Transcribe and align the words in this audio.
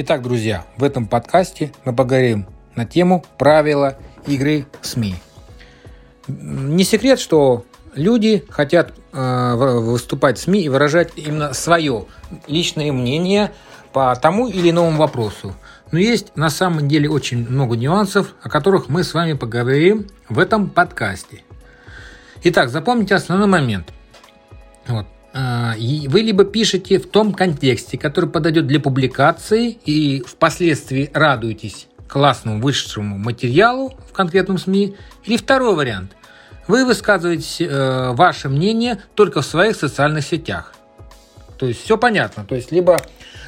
Итак, 0.00 0.22
друзья, 0.22 0.64
в 0.76 0.84
этом 0.84 1.08
подкасте 1.08 1.72
мы 1.84 1.92
поговорим 1.92 2.46
на 2.76 2.86
тему 2.86 3.24
правила 3.36 3.98
игры 4.28 4.66
СМИ. 4.80 5.16
Не 6.28 6.84
секрет, 6.84 7.18
что 7.18 7.64
люди 7.94 8.44
хотят 8.48 8.92
э, 9.12 9.54
выступать 9.56 10.38
в 10.38 10.42
СМИ 10.42 10.60
и 10.60 10.68
выражать 10.68 11.14
именно 11.16 11.52
свое 11.52 12.06
личное 12.46 12.92
мнение 12.92 13.50
по 13.92 14.14
тому 14.14 14.46
или 14.46 14.70
иному 14.70 14.96
вопросу. 14.96 15.56
Но 15.90 15.98
есть 15.98 16.36
на 16.36 16.48
самом 16.48 16.86
деле 16.86 17.10
очень 17.10 17.48
много 17.48 17.76
нюансов, 17.76 18.36
о 18.40 18.48
которых 18.48 18.88
мы 18.88 19.02
с 19.02 19.14
вами 19.14 19.32
поговорим 19.32 20.06
в 20.28 20.38
этом 20.38 20.70
подкасте. 20.70 21.42
Итак, 22.44 22.70
запомните 22.70 23.16
основной 23.16 23.48
момент. 23.48 23.92
Вот. 24.86 25.08
А, 25.40 25.74
вы 25.76 26.22
либо 26.22 26.44
пишете 26.44 26.98
в 26.98 27.06
том 27.06 27.32
контексте, 27.32 27.96
который 27.96 28.28
подойдет 28.28 28.66
для 28.66 28.80
публикации, 28.80 29.70
и 29.84 30.20
впоследствии 30.26 31.12
радуетесь 31.14 31.86
классному 32.08 32.60
вышедшему 32.60 33.18
материалу 33.18 33.94
в 34.10 34.12
конкретном 34.12 34.58
СМИ, 34.58 34.96
или 35.24 35.36
второй 35.36 35.76
вариант. 35.76 36.16
Вы 36.66 36.84
высказываете 36.84 37.66
э, 37.66 38.12
ваше 38.14 38.48
мнение 38.48 39.00
только 39.14 39.40
в 39.40 39.46
своих 39.46 39.76
социальных 39.76 40.24
сетях. 40.24 40.74
То 41.58 41.66
есть 41.66 41.82
все 41.82 41.98
понятно. 41.98 42.44
То 42.44 42.54
есть 42.54 42.70
либо 42.70 42.96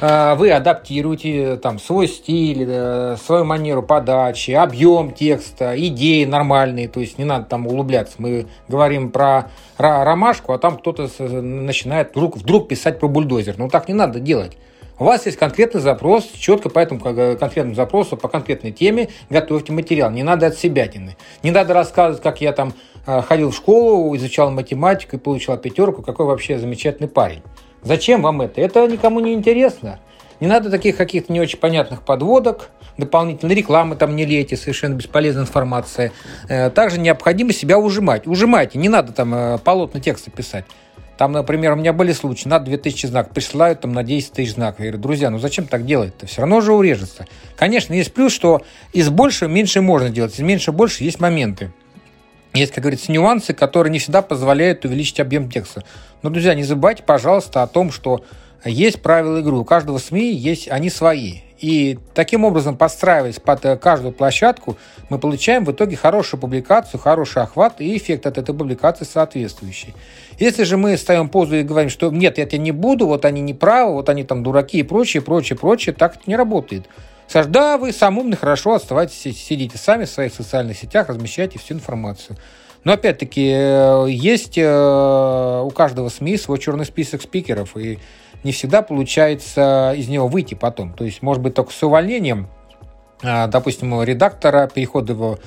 э, 0.00 0.34
вы 0.34 0.50
адаптируете 0.50 1.56
там 1.56 1.78
свой 1.78 2.06
стиль, 2.06 2.66
э, 2.68 3.16
свою 3.16 3.44
манеру 3.44 3.82
подачи, 3.82 4.50
объем 4.50 5.12
текста, 5.12 5.74
идеи 5.76 6.24
нормальные. 6.24 6.88
То 6.88 7.00
есть 7.00 7.18
не 7.18 7.24
надо 7.24 7.46
там 7.46 7.66
углубляться. 7.66 8.16
Мы 8.18 8.46
говорим 8.68 9.10
про 9.10 9.50
ромашку, 9.78 10.52
а 10.52 10.58
там 10.58 10.76
кто-то 10.76 11.08
начинает 11.18 12.10
вдруг, 12.10 12.36
вдруг 12.36 12.68
писать 12.68 13.00
про 13.00 13.08
бульдозер. 13.08 13.54
Ну 13.56 13.68
так 13.68 13.88
не 13.88 13.94
надо 13.94 14.20
делать. 14.20 14.56
У 14.96 15.04
вас 15.04 15.26
есть 15.26 15.38
конкретный 15.38 15.80
запрос, 15.80 16.24
четко 16.38 16.68
по 16.68 16.78
этому 16.78 17.00
конкретному 17.00 17.74
запросу, 17.74 18.16
по 18.16 18.28
конкретной 18.28 18.70
теме 18.70 19.08
готовьте 19.28 19.72
материал. 19.72 20.10
Не 20.10 20.22
надо 20.22 20.46
от 20.46 20.58
себя. 20.58 20.88
Не 21.42 21.50
надо 21.50 21.74
рассказывать, 21.74 22.22
как 22.22 22.40
я 22.40 22.52
там 22.52 22.74
э, 23.06 23.22
ходил 23.22 23.50
в 23.50 23.56
школу, 23.56 24.14
изучал 24.16 24.50
математику 24.50 25.16
и 25.16 25.18
получил 25.18 25.56
пятерку, 25.56 26.02
какой 26.02 26.26
вообще 26.26 26.58
замечательный 26.58 27.08
парень. 27.08 27.42
Зачем 27.84 28.22
вам 28.22 28.40
это? 28.40 28.60
Это 28.60 28.86
никому 28.86 29.20
не 29.20 29.34
интересно. 29.34 30.00
Не 30.40 30.46
надо 30.46 30.70
таких 30.70 30.96
каких-то 30.96 31.32
не 31.32 31.40
очень 31.40 31.58
понятных 31.58 32.02
подводок, 32.02 32.70
дополнительной 32.98 33.54
рекламы 33.54 33.96
там 33.96 34.16
не 34.16 34.24
лейте, 34.24 34.56
совершенно 34.56 34.94
бесполезная 34.94 35.42
информация. 35.42 36.12
Э, 36.48 36.70
также 36.70 36.98
необходимо 36.98 37.52
себя 37.52 37.78
ужимать. 37.78 38.26
Ужимайте, 38.26 38.78
не 38.78 38.88
надо 38.88 39.12
там 39.12 39.34
э, 39.34 39.58
полотна 39.58 40.00
текста 40.00 40.30
писать. 40.30 40.64
Там, 41.16 41.30
например, 41.30 41.72
у 41.72 41.76
меня 41.76 41.92
были 41.92 42.12
случаи, 42.12 42.48
надо 42.48 42.66
2000 42.66 43.06
знаков, 43.06 43.32
присылают 43.32 43.82
там 43.82 43.92
на 43.92 44.02
10 44.02 44.32
тысяч 44.32 44.54
знаков. 44.54 44.80
Я 44.80 44.86
говорю, 44.86 45.02
друзья, 45.02 45.30
ну 45.30 45.38
зачем 45.38 45.66
так 45.66 45.86
делать-то? 45.86 46.26
Все 46.26 46.40
равно 46.40 46.60
же 46.60 46.72
урежется. 46.72 47.26
Конечно, 47.56 47.94
есть 47.94 48.12
плюс, 48.12 48.32
что 48.32 48.62
из 48.92 49.10
большего 49.10 49.48
меньше 49.48 49.80
можно 49.80 50.10
делать, 50.10 50.34
из 50.34 50.40
меньше 50.40 50.72
больше 50.72 51.04
есть 51.04 51.20
моменты. 51.20 51.70
Есть, 52.54 52.72
как 52.72 52.82
говорится, 52.84 53.10
нюансы, 53.10 53.52
которые 53.52 53.90
не 53.90 53.98
всегда 53.98 54.22
позволяют 54.22 54.84
увеличить 54.84 55.18
объем 55.18 55.50
текста. 55.50 55.82
Но, 56.22 56.30
друзья, 56.30 56.54
не 56.54 56.62
забывайте, 56.62 57.02
пожалуйста, 57.02 57.64
о 57.64 57.66
том, 57.66 57.90
что 57.90 58.24
есть 58.64 59.02
правила 59.02 59.38
игры. 59.38 59.56
У 59.56 59.64
каждого 59.64 59.98
СМИ 59.98 60.32
есть 60.32 60.68
они 60.68 60.88
свои. 60.88 61.40
И 61.58 61.98
таким 62.14 62.44
образом, 62.44 62.76
подстраиваясь 62.76 63.40
под 63.40 63.64
э, 63.64 63.76
каждую 63.76 64.12
площадку, 64.12 64.76
мы 65.08 65.18
получаем 65.18 65.64
в 65.64 65.72
итоге 65.72 65.96
хорошую 65.96 66.40
публикацию, 66.40 67.00
хороший 67.00 67.42
охват 67.42 67.80
и 67.80 67.96
эффект 67.96 68.26
от 68.26 68.38
этой 68.38 68.54
публикации 68.54 69.04
соответствующий. 69.04 69.94
Если 70.38 70.62
же 70.62 70.76
мы 70.76 70.96
ставим 70.96 71.28
позу 71.28 71.56
и 71.56 71.62
говорим, 71.62 71.90
что 71.90 72.10
нет, 72.10 72.38
я 72.38 72.44
это 72.44 72.58
не 72.58 72.70
буду, 72.70 73.06
вот 73.06 73.24
они 73.24 73.40
не 73.40 73.54
правы, 73.54 73.94
вот 73.94 74.08
они 74.08 74.22
там 74.22 74.44
дураки 74.44 74.78
и 74.78 74.82
прочее, 74.82 75.22
прочее, 75.22 75.58
прочее, 75.58 75.94
так 75.94 76.16
это 76.16 76.24
не 76.26 76.36
работает. 76.36 76.86
Скажешь, 77.28 77.50
да, 77.50 77.78
вы 77.78 77.92
сам 77.92 78.18
умный, 78.18 78.36
хорошо, 78.36 78.74
оставайтесь, 78.74 79.14
сидите 79.14 79.78
сами 79.78 80.04
в 80.04 80.10
своих 80.10 80.32
социальных 80.32 80.76
сетях, 80.76 81.08
размещайте 81.08 81.58
всю 81.58 81.74
информацию. 81.74 82.36
Но 82.84 82.92
опять-таки, 82.92 83.50
э, 83.50 84.06
есть 84.10 84.58
э, 84.58 85.62
у 85.64 85.70
каждого 85.70 86.10
СМИ 86.10 86.36
свой 86.36 86.58
черный 86.58 86.84
список 86.84 87.22
спикеров, 87.22 87.76
и 87.76 87.98
не 88.44 88.52
всегда 88.52 88.82
получается 88.82 89.94
из 89.96 90.08
него 90.08 90.28
выйти 90.28 90.54
потом. 90.54 90.92
То 90.92 91.04
есть, 91.04 91.22
может 91.22 91.42
быть, 91.42 91.54
только 91.54 91.72
с 91.72 91.82
увольнением, 91.82 92.48
а, 93.22 93.46
допустим, 93.46 94.02
редактора, 94.02 94.70
переход 94.72 95.08
его 95.08 95.38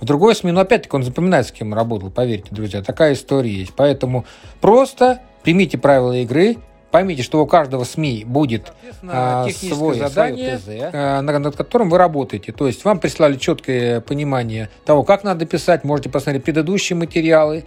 в 0.00 0.04
другой 0.04 0.36
СМИ, 0.36 0.52
но 0.52 0.60
опять-таки 0.60 0.94
он 0.94 1.02
запоминает, 1.02 1.48
с 1.48 1.52
кем 1.52 1.74
работал, 1.74 2.10
поверьте, 2.10 2.48
друзья, 2.50 2.82
такая 2.82 3.14
история 3.14 3.50
есть. 3.50 3.74
Поэтому 3.74 4.24
просто 4.60 5.20
примите 5.42 5.78
правила 5.78 6.12
игры, 6.12 6.58
Поймите, 6.94 7.24
что 7.24 7.42
у 7.42 7.46
каждого 7.48 7.82
СМИ 7.82 8.22
будет 8.24 8.72
а, 9.02 9.48
свое 9.50 9.98
задание, 9.98 10.60
а, 10.92 11.22
над 11.22 11.56
которым 11.56 11.90
вы 11.90 11.98
работаете. 11.98 12.52
То 12.52 12.68
есть 12.68 12.84
вам 12.84 13.00
прислали 13.00 13.36
четкое 13.36 14.00
понимание 14.00 14.68
того, 14.84 15.02
как 15.02 15.24
надо 15.24 15.44
писать. 15.44 15.82
Можете 15.82 16.08
посмотреть 16.08 16.44
предыдущие 16.44 16.96
материалы 16.96 17.64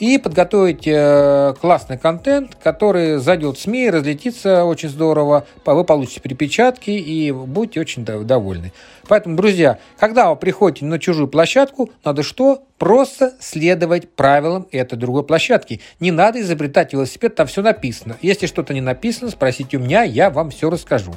и 0.00 0.16
подготовить 0.16 0.86
э, 0.86 1.54
классный 1.60 1.98
контент, 1.98 2.56
который 2.62 3.18
зайдет 3.18 3.58
в 3.58 3.60
СМИ, 3.60 3.90
разлетится 3.90 4.64
очень 4.64 4.88
здорово, 4.88 5.46
вы 5.64 5.84
получите 5.84 6.20
перепечатки 6.20 6.90
и 6.90 7.30
будете 7.30 7.80
очень 7.80 8.04
довольны. 8.04 8.72
Поэтому, 9.06 9.36
друзья, 9.36 9.78
когда 9.98 10.30
вы 10.30 10.36
приходите 10.36 10.86
на 10.86 10.98
чужую 10.98 11.28
площадку, 11.28 11.90
надо 12.02 12.22
что? 12.22 12.62
Просто 12.78 13.34
следовать 13.40 14.08
правилам 14.08 14.66
этой 14.72 14.96
другой 14.96 15.22
площадки. 15.22 15.82
Не 16.00 16.10
надо 16.10 16.40
изобретать 16.40 16.94
велосипед, 16.94 17.34
там 17.34 17.46
все 17.46 17.60
написано. 17.60 18.16
Если 18.22 18.46
что-то 18.46 18.72
не 18.72 18.80
написано, 18.80 19.30
спросите 19.30 19.76
у 19.76 19.80
меня, 19.80 20.02
я 20.02 20.30
вам 20.30 20.50
все 20.50 20.70
расскажу. 20.70 21.12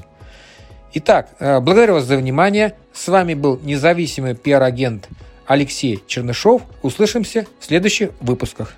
Итак, 0.94 1.30
э, 1.40 1.62
благодарю 1.62 1.94
вас 1.94 2.04
за 2.04 2.18
внимание. 2.18 2.76
С 2.92 3.08
вами 3.08 3.34
был 3.34 3.60
независимый 3.64 4.36
пиар-агент 4.36 5.08
Алексей 5.46 6.04
Чернышов. 6.08 6.62
Услышимся 6.82 7.46
в 7.60 7.66
следующих 7.66 8.10
выпусках. 8.22 8.76